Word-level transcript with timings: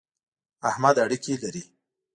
احمد 0.69 0.95
اړېکی 1.03 1.35
لري. 1.43 1.63